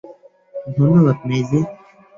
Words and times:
ধন্যবাদ, 0.75 1.17
মেইজি। 1.27 1.59